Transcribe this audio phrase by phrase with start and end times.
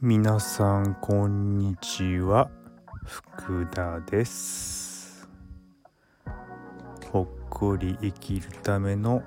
[0.00, 2.50] 皆さんこんにちは。
[3.04, 5.28] 福田です。
[7.12, 9.22] ほっこり生きるための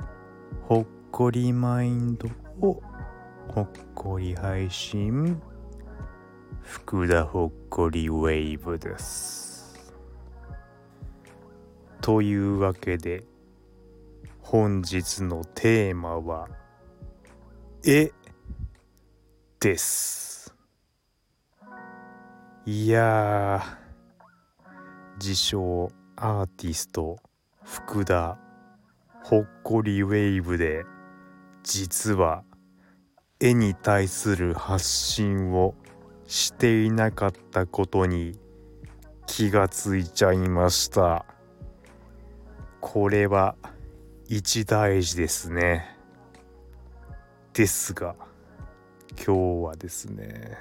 [0.63, 2.27] ほっこりマインド
[2.59, 2.83] を
[3.47, 5.41] ほっこり配信。
[6.61, 9.93] 福田ほっこりウェーブです。
[12.01, 13.28] というわけで
[14.51, 16.47] 本日のテーマは
[17.85, 18.11] 絵
[19.59, 20.55] です。
[22.65, 23.63] いや
[25.21, 27.17] 自称アーティスト
[27.63, 28.39] 福田
[29.23, 30.83] ほっこりウェーブで
[31.61, 32.43] 実は
[33.39, 35.75] 絵に対する発信を
[36.25, 38.39] していなかったことに
[39.27, 41.27] 気がついちゃいました。
[42.81, 43.55] これは
[44.31, 45.97] 一大事ですね。
[47.51, 48.13] ですが
[49.25, 50.55] 今日はですね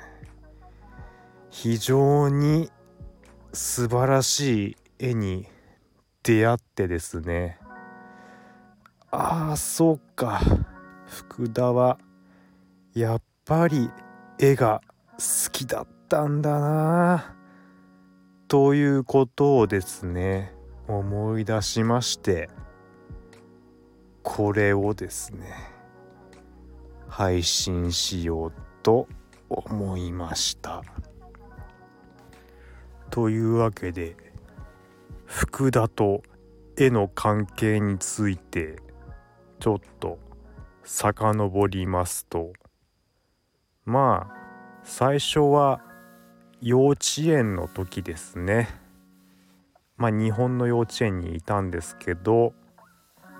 [1.50, 2.70] 非常に
[3.52, 5.44] 素晴らしい絵に
[6.22, 7.58] 出会ってですね
[9.10, 10.40] ああそうか
[11.06, 11.98] 福田は
[12.94, 13.90] やっぱり
[14.38, 14.80] 絵が
[15.18, 17.36] 好きだったんだな
[18.48, 20.54] ということをですね
[20.88, 22.48] 思い出しまして
[24.30, 25.46] これをですね
[27.08, 29.08] 配信しようと
[29.48, 30.82] 思いました。
[33.08, 34.16] というわけで
[35.24, 36.22] 福田と
[36.76, 38.76] 絵の関係について
[39.60, 40.18] ちょっと
[40.84, 42.52] 遡りますと。
[43.86, 44.36] まあ
[44.84, 45.80] 最初は
[46.60, 48.68] 幼稚園の時ですね。
[49.96, 52.52] まあ日本の幼稚園にいたんですけど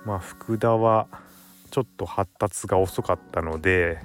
[0.09, 1.07] まあ福田は
[1.71, 3.99] ちょっと発達が遅かったので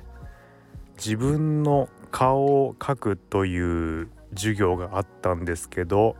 [0.97, 6.17] 自分の顔を描くという授業があったんですけど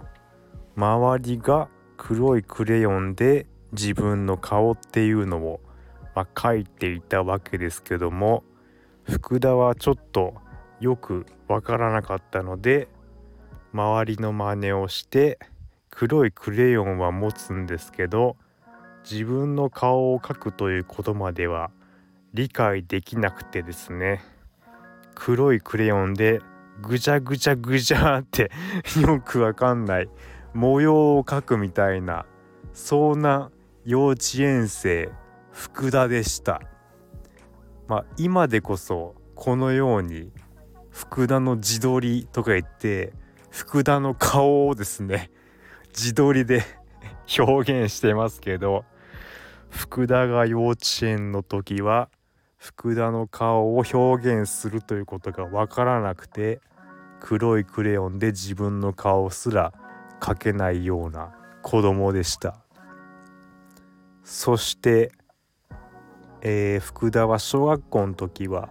[0.77, 1.67] 周りが
[1.97, 5.59] 黒いクレヨンで自分の顔っていうのを、
[6.15, 8.45] まあ、描いていたわけですけども
[9.03, 10.35] 福田はちょっと
[10.79, 12.87] よくわからなかったので
[13.73, 15.39] 周りの真似をして
[15.89, 18.37] 黒いクレヨンは持つんですけど
[19.09, 21.71] 自分の顔を描くということまでは
[22.33, 24.21] 理解できなくてですね。
[25.15, 26.41] 黒いクレヨンで
[26.81, 28.49] ぐちゃぐちゃぐちゃって
[28.99, 30.09] よくわかんない。
[30.53, 32.25] 模様を描くみたいな
[32.73, 33.51] そんな
[33.85, 35.09] 幼稚園生
[35.51, 36.61] 福田でした。
[37.87, 40.31] まあ今でこそこのように
[40.89, 43.13] 福田の自撮りとか言って
[43.49, 45.29] 福田の顔をですね
[45.89, 46.63] 自撮りで
[47.37, 48.85] 表現してますけど
[49.73, 52.09] 福田が幼稚園の時は
[52.57, 56.61] 福田の顔を表現するということが分からなくて
[57.19, 59.73] 黒いクレヨンで自分の顔すら
[60.21, 62.57] 描けないような子供でした。
[64.23, 65.11] そして
[66.45, 68.69] えー、福田は小学校の時は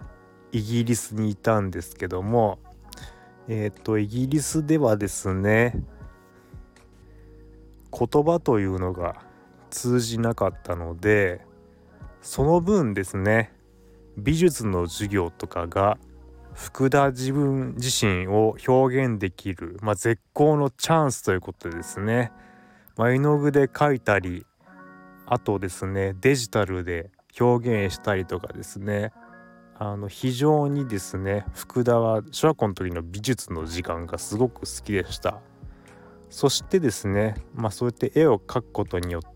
[0.51, 2.59] イギリスにいたんですけども
[3.47, 5.73] えっ、ー、とイギリスではですね
[7.91, 9.15] 言葉というのが
[9.73, 11.41] 通じなかったので
[12.21, 13.51] その分ですね
[14.17, 15.97] 美術の授業とかが
[16.53, 22.31] 福田自分自身を表現できる、まあ、絶好のチャンスということでですね、
[22.95, 24.45] まあ、絵の具で描いたり
[25.25, 27.09] あとですねデジタルで
[27.39, 29.11] 表現したりとかですね
[29.79, 35.41] あの非常にですね福田は小学校の時の美術の時間がすごく好きでした。
[36.29, 39.32] そしてですねまあそうやって絵を描くことによっ、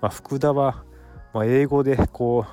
[0.00, 0.84] まあ、福田は、
[1.32, 2.46] まあ、英語でこ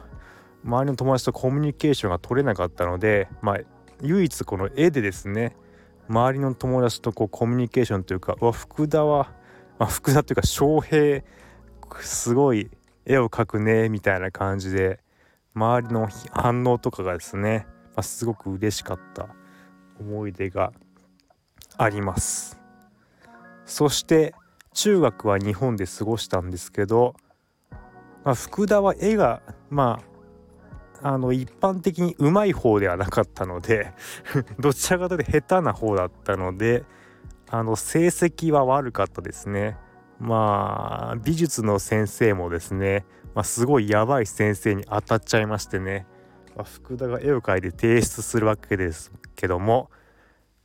[0.64, 3.58] う周りの友達とコミュニケーションが取れなかったので、まあ、
[4.02, 5.56] 唯一この絵でですね
[6.10, 9.32] 周りの友達とこうコミュニケーションというかわ福田は、
[9.78, 11.24] まあ、福田というか翔平
[12.02, 12.72] すごい
[13.06, 15.00] 絵を描くねみたいな感じで
[15.54, 19.28] 周りの反応とかがですね、まあ、すごく嬉しかった
[20.00, 20.74] 思い出が
[21.78, 22.60] あります。
[23.66, 24.34] そして
[24.76, 27.16] 中学は日本で過ごしたんですけど、
[28.24, 30.02] まあ、福田は絵がま
[31.02, 33.94] ああの一般的にうまい方ではなかったので
[34.60, 36.84] どちらかというと下手な方だったので
[37.50, 39.78] あの成績は悪かったですね。
[40.20, 46.06] まあ美術の先生もですね、まあ、すごいやばい先生に当たっちゃいましてね、
[46.56, 49.90] まあ、福田が絵を描いて提出するわけですけども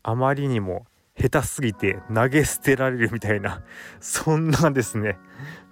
[0.02, 0.86] あまりにも
[1.18, 3.62] 下手すぎて投げ捨てられるみたいな。
[4.00, 5.18] そんなですね。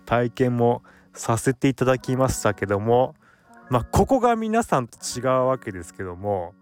[0.04, 0.82] 体験も
[1.12, 3.14] させていただきましたけども。
[3.70, 6.54] まあここが皆さんと違うわけですけども。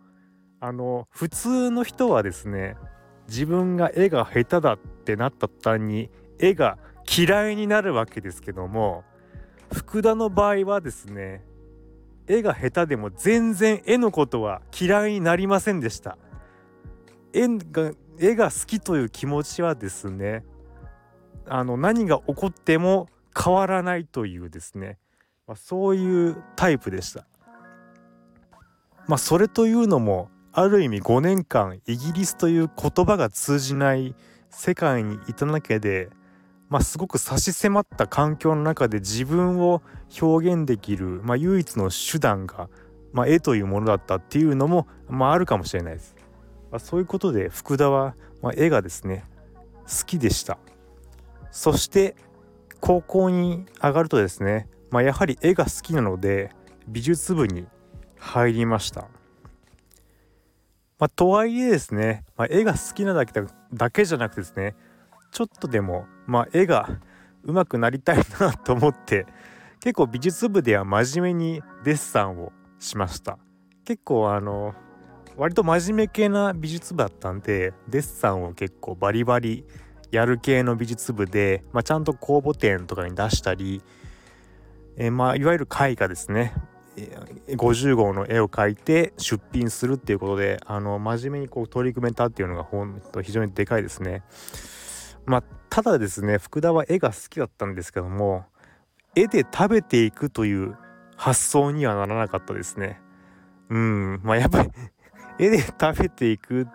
[0.60, 2.76] あの普通の人はですね
[3.28, 9.04] 自分が絵が下手だってなった途端に絵が嫌いになるわけですけども。
[9.72, 11.44] 福田の場合はですね
[12.28, 16.18] 絵が下手でも全然絵のことは嫌いになりませんでした。
[17.32, 20.44] 絵が絵が好きという気持ちはですね
[21.46, 24.98] あの何が起こっても変わらないというですね、
[25.46, 27.26] まあ、そういうタイプでした。
[29.06, 34.16] まあ、それというのもある意味5年間イギリスという言葉が通じない
[34.50, 36.08] 世界にいただけで、
[36.68, 39.82] まあ、すごく差し迫った環境の中で自分を
[40.20, 42.68] 表現できる、まあ、唯一の手段が、
[43.12, 46.15] まあ、絵というものだったっていうのも、まあ、あるかもしれないです。
[46.70, 49.24] まあ、そういうことで福田は、まあ、絵がですね
[49.84, 50.58] 好きでした。
[51.50, 52.16] そして
[52.80, 56.50] 高校に上がるとですね、まあ、やはり絵が好きなので
[56.88, 57.66] 美術部に
[58.18, 59.08] 入りました。
[60.98, 63.42] まあ、とはいえですね、まあ、絵が好きなだけ
[63.72, 64.74] だけじゃなくてですね
[65.30, 66.88] ちょっとでも、まあ、絵が
[67.44, 69.26] 上手くなりたいなと思って
[69.80, 73.38] 結構美術部では真面目にデッサンをしました
[73.84, 74.74] 結構あの
[75.36, 79.64] 割と真面目系な美術部だったんでデッサンを結構バリバリ
[80.10, 83.82] やる系の美術部で、まあ、ちゃんと公募展とかに出したり、
[84.96, 86.54] えー、まあいわゆる絵画ですね
[87.48, 94.22] 50号の絵を描いて出品するっていうことであの真面目にこう取り組めたっていうのがほんと非常にでかいですね。
[95.26, 98.46] まあただですね福田は絵が好きだったんですけども
[99.14, 100.76] 絵で食べていくという
[101.16, 103.00] 発想にはならなかったですね。
[103.68, 104.70] うんまあやっぱり
[105.38, 106.66] 絵で食べていく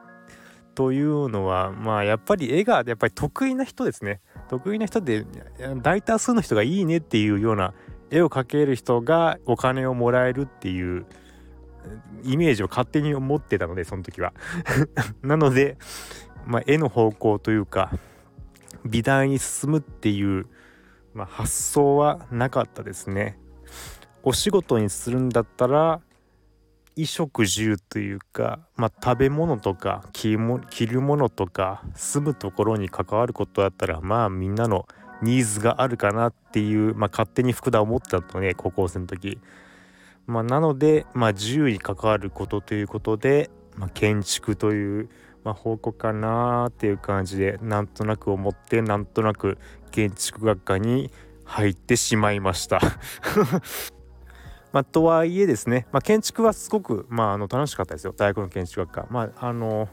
[0.76, 4.22] というのはまあやっぱり絵がやっぱり得意な人ですね。
[4.50, 5.26] 得意な人で
[5.82, 7.74] 大多数の人がいいねっていうような
[8.10, 11.06] 絵を描ける人がお金をもらえるっていう
[12.24, 14.34] イメージを勝手に思ってたのでその時は
[15.24, 15.78] なので、
[16.46, 17.92] まあ、絵の方向というか
[18.86, 20.48] 美大に進むっていう、
[21.14, 23.38] まあ、発想はなかったですね。
[24.24, 26.02] お仕事にするんだったら
[26.96, 30.38] 衣食住というか、まあ、食べ物とか着
[30.88, 34.88] るものとか住むところに関わることだったらまあみんなの
[35.22, 39.40] ニーズがあるかなっていう、まあ、勝手に福田思ってたとね高校生の時。
[40.28, 45.10] まあ、なので、まあ、自由に関わることということで、まあ、建築という、
[45.44, 49.58] まあ、方向かなっていう感じでなんとなく思ってなんとなく
[49.92, 51.12] 建築学科に
[51.44, 52.80] 入ってしまいました
[54.72, 59.08] まあ、とはいえですね、まあ、建築はすごく、まあ、あの楽しかったですよ大学の建築学科。
[59.10, 59.90] まああの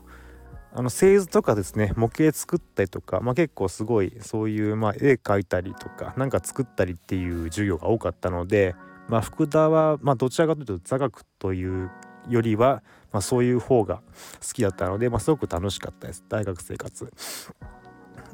[0.70, 8.76] あの製図とかですね模型作ったりとか、まあ、結構すごいそういう、まあ、絵描いたりとか何か作ったりっていう授業が多かったので、
[9.08, 11.90] まあ、福田は、まあ、どちらかというと座学という
[12.28, 12.82] よりは、
[13.12, 14.02] まあ、そういう方が
[14.46, 17.10] 好きだったので、まあ、すごく楽しかったです大学生活。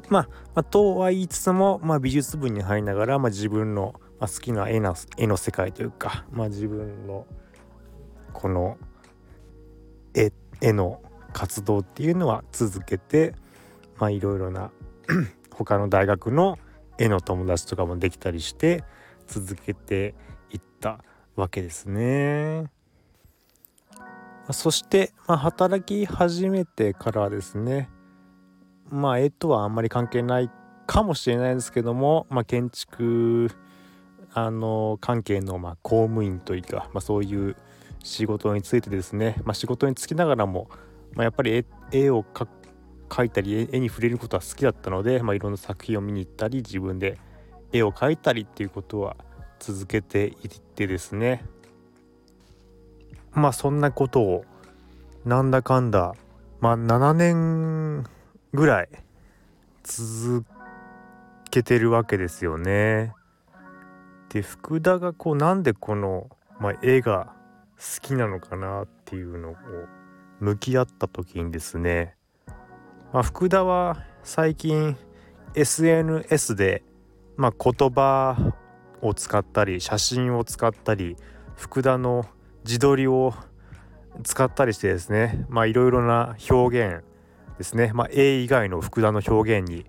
[0.09, 7.25] まあ、まあ、とは言いつつも、まあ、美術部に入りながら、まあ、自分の、まあ、好きな絵の絵の世界というか、まあ、自分の
[8.33, 8.77] この
[10.13, 10.31] 絵
[10.61, 11.01] 絵の
[11.33, 13.35] 活動っていうのは続けて
[14.09, 14.71] いろいろな
[15.51, 16.57] 他の大学の
[16.97, 18.83] 絵の友達とかもできたりして
[19.27, 20.15] 続けて
[20.49, 20.99] いった
[21.35, 22.65] わけですね。
[24.51, 27.89] そして、まあ、働き始めてからですね
[28.91, 30.51] まあ絵とはあんまり関係ない
[30.85, 33.49] かもしれないですけども、まあ、建築
[34.35, 37.55] あの関係のま公務員というか、まあ、そういう
[38.03, 40.69] 仕事についてですね、まあ、仕事に就きながらも
[41.15, 42.23] まあ、やっぱり絵を
[43.09, 47.17] 描いたり絵に触れることは好きだったので、まあ、いろんな作品を見に行ったり自分で
[47.71, 49.15] 絵を描いたりっていうことは
[49.59, 51.45] 続けていってですね
[53.31, 54.45] まあそんなことを
[55.23, 56.13] なんだかんだ
[56.59, 58.05] まあ7年
[58.53, 58.89] ぐらい
[59.83, 60.45] 続
[61.49, 63.13] けてるわけですよね。
[64.35, 67.33] で福田がこうなんでこの、まあ、絵が
[67.77, 69.55] 好きなのかなっていうのを
[70.41, 72.17] 向き合った時にですね、
[73.13, 74.97] まあ、福田は最近
[75.53, 76.83] SNS で、
[77.37, 78.53] まあ、言葉
[79.01, 81.15] を使ったり写真を使ったり
[81.55, 82.25] 福田の
[82.65, 83.33] 自撮りを
[84.23, 87.05] 使ったりしてですねいろいろな表現
[87.57, 89.85] ですね、まあ、絵以外の福田の表現に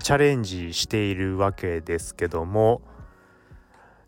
[0.00, 2.82] チャレンジしているわけですけども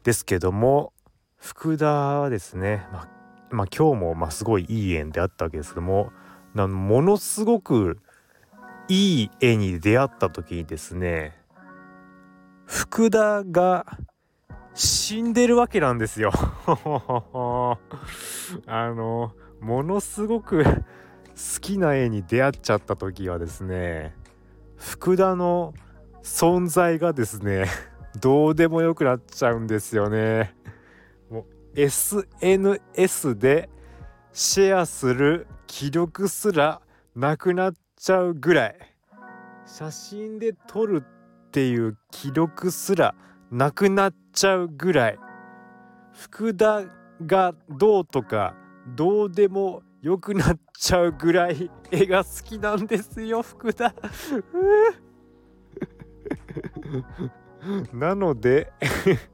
[0.08, 0.94] ですけども
[1.36, 3.08] 福田はですね、まあ、
[3.50, 6.12] まあ、今日もまあすごいいい縁であったわけですけども
[6.54, 7.98] ものすごく
[8.88, 11.36] いい絵に出会った時にですね
[12.64, 13.84] 福田が
[14.72, 16.32] 死んでるわけなんですよ。
[18.66, 20.72] あのものすごく好
[21.60, 24.16] きな絵に出会っちゃった時はですね
[24.78, 25.74] 福田の
[26.22, 27.66] 存在がですね
[28.20, 30.54] どうでもよくなっちゃうんですよね。
[31.30, 33.68] もう SNS で
[34.32, 36.80] シェアする記録すら
[37.14, 38.76] なくなっちゃうぐらい。
[39.66, 43.14] 写真で撮るっていう記録すら
[43.50, 45.18] なくなっちゃうぐらい。
[46.12, 46.84] 福田
[47.26, 48.54] がどうとか
[48.96, 53.94] どうでもよくなっちゃうぐらい絵が好きなんですよ福田。
[57.92, 58.72] なので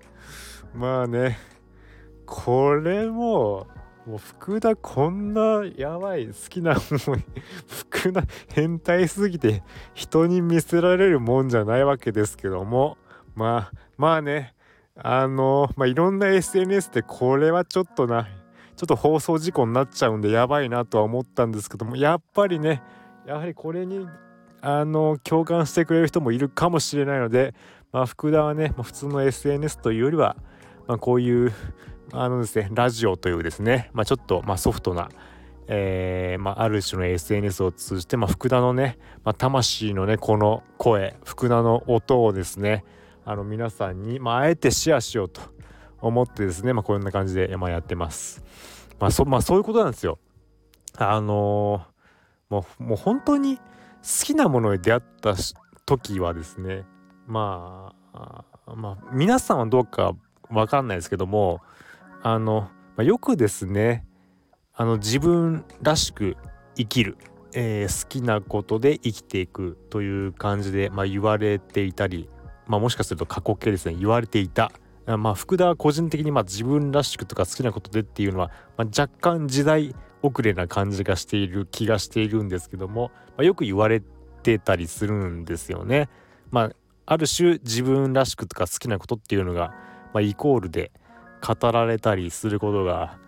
[0.75, 1.39] まあね
[2.27, 3.67] これも
[4.07, 7.25] もう福田こんなやばい好きな思い
[7.69, 9.63] 福田変態すぎて
[9.95, 12.99] 人に見せられるもんじゃないわけですけども
[13.35, 14.55] まあまあね
[14.97, 18.29] あのまあいろんな SNS でこれはちょっとな
[18.77, 22.83] ちょっと放送事故になっちゃうんでやばいなとは思ったんですけどもやっぱりね
[23.27, 24.07] やはりこれに
[24.61, 27.55] あの共感してくれる人もいるかもしれないので、
[27.95, 30.37] まあ、福田はね、まあ、普通の SNS というよりは、
[30.89, 31.53] まあ、こういう
[32.13, 35.09] あのですねラジオというですね、まあ、ちょっとまあソフトな、
[35.69, 42.85] えーまあ、ある種の SNS を通じて、まあ、福田のね、まあ、魂のねこの声福田の音をですね
[43.25, 45.41] あの皆さんに、まあ、あえてシェアしようと
[46.01, 48.43] 思ってですね、まあ、こんな感じで、まあ、やってます。
[48.99, 50.19] まあそまあ、そういうことなんですよ。
[50.97, 53.63] あのー、もうもう本当に好
[54.25, 55.35] きなものに出会った
[55.87, 56.85] 時はですね
[57.27, 58.45] まあ
[58.77, 60.15] まあ皆さんはどうか
[60.51, 61.61] 分かんないですけども
[62.23, 64.07] あの、まあ、よくですね
[64.75, 66.37] あの自分らしく
[66.77, 67.17] 生きる、
[67.53, 72.29] えー、好きなことで生きていくという感じで、まあ、言われていたり、
[72.67, 74.73] まあ、もしかすると過去形ですね言われていた
[75.07, 84.03] まあ、福田は個人的にまあ自分らしくとか好きなことでっていうのは、まあ、若干時代遅れな感じがしている気がしているんですけども、まあ、よく言われ
[84.43, 86.09] てたりするんですよね。
[86.51, 86.71] まあ、
[87.07, 89.75] ある種自分らしくとか好きなことっていうのが、
[90.13, 90.93] まあ、イコールで
[91.47, 93.19] 語られたりすることが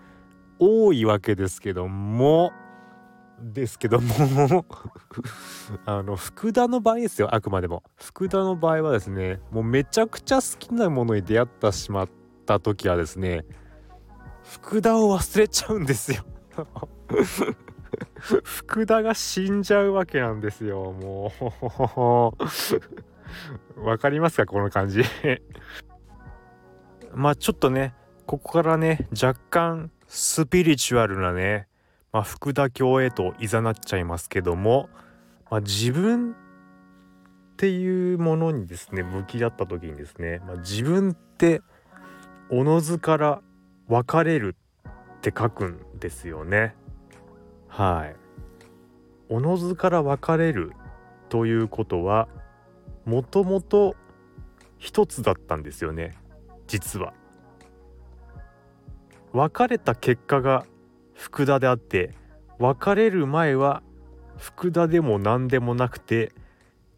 [0.58, 2.52] 多いわけですけども
[3.38, 4.64] ですけども
[5.84, 7.82] あの福田の場合ですよあくまでも。
[7.96, 12.08] 福田の場合はですねもうめちゃくちゃ好きなものに出会ってしまっ
[12.46, 13.44] た時はですね
[14.42, 16.24] 福田を忘れちゃうんですよ。
[18.42, 22.44] 福田が死んじゃうわけなんですよもう。
[23.76, 25.02] わかりますかこの感じ？
[27.14, 27.94] まあちょっとね
[28.26, 31.68] ここからね若干スピリチュアルなね
[32.16, 34.88] まあ、福田教へといざなっちゃいますけども、
[35.50, 36.34] まあ、自分っ
[37.58, 41.60] ていうものにですね向き合った時にですね、まあ、自分って
[42.48, 43.42] おのずから
[43.88, 44.56] 別れる
[45.18, 46.74] って書くんですよね。
[47.68, 48.16] はい。
[49.28, 50.72] おのずから別れる
[51.28, 52.28] ということは
[53.06, 53.96] もともと
[54.78, 56.14] 一つだったんですよね
[56.66, 57.14] 実は。
[59.32, 60.66] 別れた結果が
[61.14, 62.14] 福田であって
[62.58, 63.82] 別れる前は
[64.38, 66.32] 福田でも何でもなくて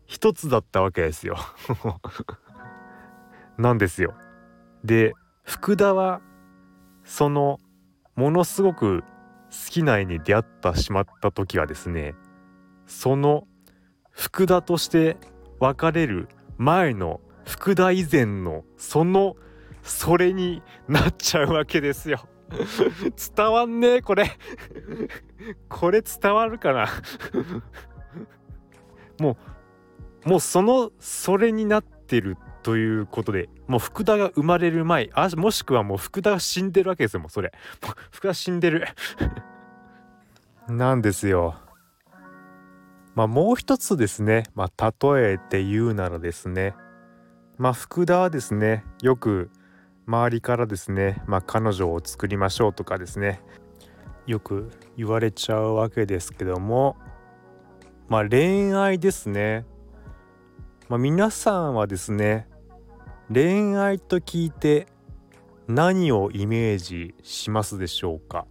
[0.07, 1.37] 一つだったわけですよ
[3.59, 4.15] なんですよ。
[4.85, 5.12] で
[5.43, 6.21] 福田は
[7.05, 7.59] その
[8.15, 9.03] ものすごく
[9.50, 12.15] 好きな絵に出会ったしまった時はですね
[12.87, 13.47] その
[14.11, 15.17] 福田として
[15.61, 19.37] 別れる前の福田以前のその
[19.83, 22.29] それになっちゃうわけですよ。
[23.37, 24.31] 伝わんねえこれ。
[25.69, 26.88] これ伝わるかな。
[29.19, 29.37] も
[30.25, 37.53] うもうそのそれになってるということでもう福田が生まれる前あもしくはもう福田が死んでるわけですよもうそれ。
[37.83, 38.87] もう福田死んでる。
[40.69, 41.57] なんですよ。
[43.15, 44.45] まあもう一つですね。
[44.55, 46.75] まあ例えて言うならですね。
[47.57, 49.50] まあ福田はですねよく
[50.07, 53.43] 周りからですね、まあ、彼女を作りましょうとかですね。
[54.27, 56.97] よく言われちゃうわけですけども。
[58.09, 59.67] まあ恋愛ですね、
[60.88, 62.49] まあ、皆さんはですね
[63.31, 64.87] 恋愛と聞いて
[65.67, 68.47] 何をイメージしますでしょうか？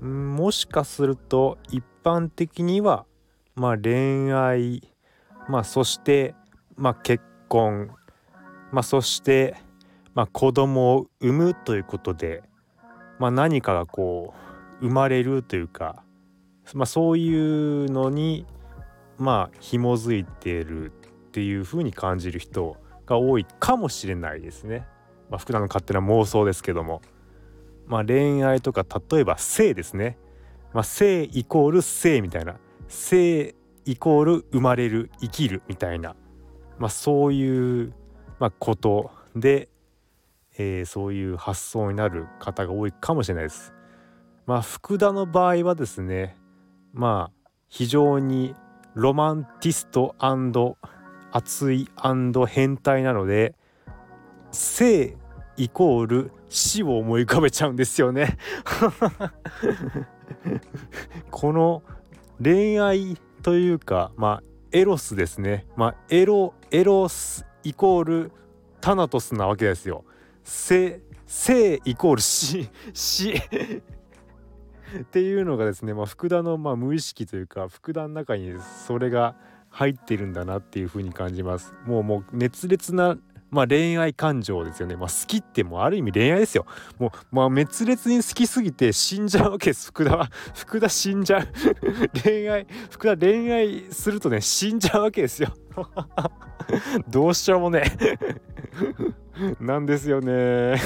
[0.00, 3.06] もしかすると一般的には
[3.54, 4.82] まあ恋愛
[5.48, 6.34] まあそして
[6.76, 7.90] まあ結婚
[8.72, 9.56] まあ、そして、
[10.14, 12.42] まあ、子供を産むということで、
[13.18, 14.34] まあ、何かがこ
[14.80, 16.02] う生まれるというか、
[16.74, 18.46] まあ、そういうのに
[19.18, 22.76] まあ紐づいてるっていうふうに感じる人
[23.06, 24.86] が多いかもしれないですね。
[25.30, 27.02] まあ、福田の勝手な妄想ですけども、
[27.86, 30.16] まあ、恋愛とか例えば性ですね、
[30.72, 32.56] まあ、性イコール性みたいな。
[32.88, 36.16] 性イコール生まれる生きるみたいな、
[36.78, 37.92] まあ、そういう、
[38.38, 39.68] まあ、ことで、
[40.58, 43.72] えー、そういう発想になる方が多いかもしれないです。
[44.46, 46.36] まあ、福田の場合はですね
[46.92, 48.56] まあ非常に
[48.94, 50.16] ロマンティスト
[51.30, 51.88] 熱い
[52.48, 53.54] 変態なので
[54.50, 55.16] 性
[55.56, 58.38] イコール死を思い浮かべちゃうんですよね。
[61.30, 61.82] この
[62.42, 65.66] 恋愛というかまあエロスですね。
[65.76, 68.32] まあエロエロスイコール
[68.80, 70.04] タナトスなわけですよ。
[70.44, 78.54] 性性イコール死死っていうのがですね、まあ、福田のまあ無意識というか福田の中に
[78.86, 79.36] それが
[79.68, 81.72] 入ってるんだなっていう風に感じます。
[81.86, 83.16] もうもう熱烈な
[83.50, 84.96] まあ恋愛感情ですよね。
[84.96, 86.66] まあ好きってもうある意味恋愛ですよ。
[86.98, 89.88] もうまあ熱烈に好きすぎて死んじゃうわけです。
[89.88, 90.30] 福田は。
[90.54, 91.48] 福田死んじゃう。
[92.22, 95.52] 恋愛、福田恋愛するとね死んじゃうわけですよ。
[97.08, 97.82] どうしようもね。
[99.60, 100.80] なんですよね。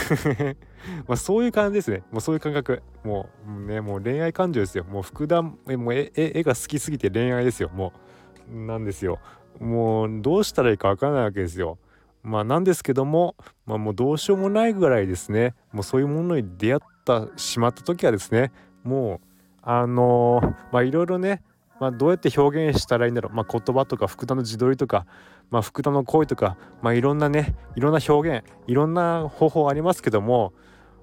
[1.06, 2.02] まあそういう感じですね。
[2.10, 2.82] もうそういう感覚。
[3.02, 4.84] もうね、もう恋愛感情ですよ。
[4.84, 7.70] もう福田、もう絵絵が好きすぎて恋愛ですよ。
[7.74, 8.04] もう。
[8.50, 9.18] なんですよ。
[9.60, 11.78] もうどうしたらいいかわからないわけですよ。
[12.24, 15.54] まあなんですけども、まあ、もうどうしようもないぐらいですね。
[15.72, 18.50] もうそういうものに出会ったしまった時はですね
[18.82, 19.26] もう
[19.62, 21.42] あのー、まあいろいろね、
[21.78, 25.06] まあ、どうやって表現したらいいんだろう、まあ、言葉とか福田の自撮りとか、
[25.50, 30.54] まあ、福田の声とか、まあ、いろんなねいろんな表現いろんな方法ありますけども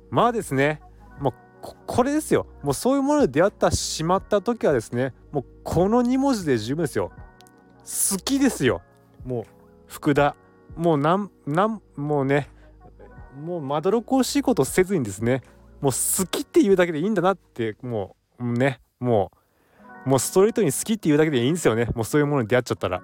[0.09, 0.81] まあですね
[1.19, 1.33] もう
[1.85, 2.47] これですよ。
[2.63, 7.11] もうそういうものに出会ったしまった時はですねもうこの2文字で十分ですよ。
[7.83, 8.81] 好きですよ。
[9.23, 9.43] もう
[9.85, 10.35] 福田
[10.75, 12.49] もうなんなんもうね
[13.39, 15.41] もうまどろっこしいことせずにですね
[15.81, 19.41] もう好きっていうだけでいいんだなってもうねもう
[20.05, 21.87] もうストレートに好きっていうだけでいいんですよね。
[21.95, 23.01] もうそういうものに出会っちゃったら。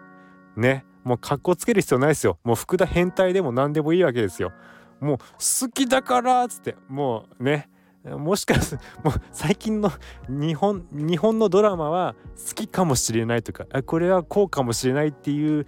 [0.55, 0.83] ね。
[1.03, 2.39] もう格好つける必要ないですよ。
[2.43, 4.51] もう福田変態でも何でもいいわけですよ。
[4.99, 6.75] もう好きだからっつって。
[6.87, 7.69] もうね。
[8.03, 9.91] もしかすもう最近の
[10.29, 12.15] 日本日本のドラマは
[12.47, 15.67] 好きかもしれないとかこれはこうかもしれないっていう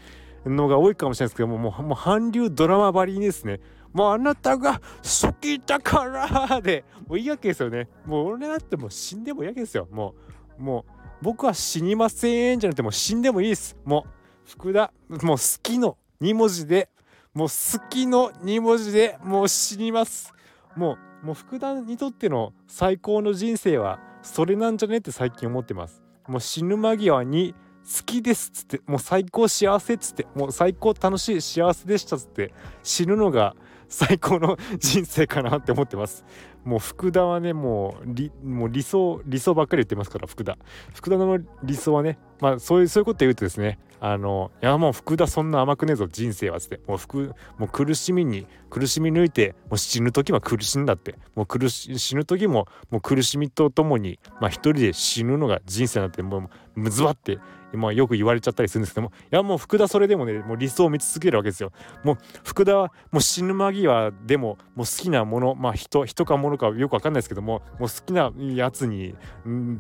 [0.50, 3.60] のが多いかもしれないですけどももうもう韓流ドラマばりにですね
[3.94, 7.88] もうあなたが好きだからでもういいわけですよね。
[8.06, 9.88] もう俺だってもう死んでもいいわけですよ。
[9.92, 10.14] も
[10.60, 13.76] うもう僕は死にませんじゃなくてもう死んでもいいです。
[13.84, 16.90] もう福田もう好きの2文字で
[17.34, 20.34] もう好きの2文字でもう死にます。
[20.76, 26.04] もうもう福田にとっての最高の人生はそれなんじゃねって最近思ってます。
[26.28, 33.56] もう死ぬ間際に好きですっつってもう最高幸せっつってもう最高楽しい幸せでしたっつって死ぬのが
[33.90, 36.24] 最高の人生かなって思ってます。
[36.64, 40.60] もう福田はねもう理もう理想理想ばっかり言ってますから福田。
[40.94, 46.80] 福田の理想はねまあそういうそういうこと言うとですねあのいやもう福田そんな甘くねえぞ人生はつって。
[46.88, 51.16] もう福もう苦しみに苦しみ抜いてもう死ぬ時は苦しんだって。
[51.36, 57.40] もう苦し死ぬ時ももう苦しみとともにまあ一人で死ぬのが人生なんてもうむずわって
[57.72, 59.12] まあ、よく言われちゃったりするんですけども。
[59.32, 61.72] いやもう福田それでもねもう理想を見続けるわけですよ。
[62.04, 69.16] もう福田はもう死ぬ間際でももう好きなものまあ人人か物かよくわかんないですけどももう好きなやつに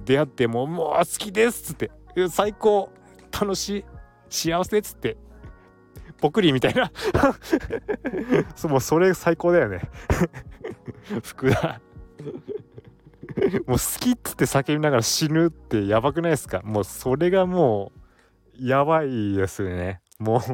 [0.06, 1.92] 出会ってもうもう好きですっつって。
[2.30, 2.92] 最高
[3.32, 3.86] 楽しい。
[4.30, 5.18] 幸せっつって
[6.20, 6.92] ポクリみたいな。
[8.70, 9.82] もうそれ最高だよね。
[11.24, 11.82] 福田
[13.65, 16.62] もう好きっつって叫びながら死ぬってやばくないですか？
[16.63, 17.92] もうそれがも
[18.60, 20.50] うやばいですよねもう。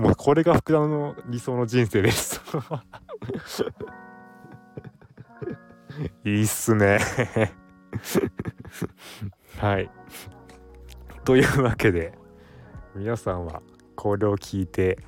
[0.00, 2.40] もうこれが福田の理想の人生です。
[6.24, 6.98] いいっすね。
[9.58, 9.90] はい
[11.30, 12.10] というわけで
[12.96, 13.62] 皆さんは
[13.94, 14.98] これを聞いて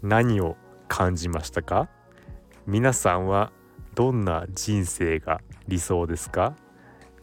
[0.00, 1.88] 何を感じましたか？
[2.68, 3.50] 皆さんは
[3.96, 6.54] どんな人生が理想ですか？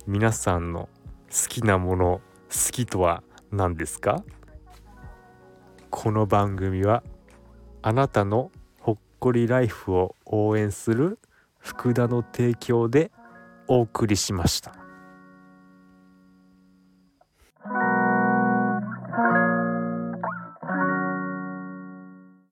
[0.08, 0.90] 皆さんの
[1.32, 2.20] 好きなもの
[2.50, 4.26] 好きとは何ですか？
[5.90, 7.02] この番組は
[7.82, 11.18] あなたのほっこりライフを応援する
[11.60, 13.10] 福田の提供で
[13.70, 14.79] お送りしました。